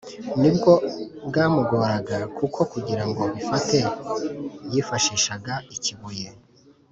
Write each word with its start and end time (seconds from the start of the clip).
ni 0.41 0.49
bwo 0.55 0.73
bwamugoraga 1.27 2.17
kuko 2.37 2.59
kugira 2.71 3.03
ngo 3.09 3.23
bifate 3.35 3.77
yifashishaga 4.71 5.53
ikibuye 5.75 6.27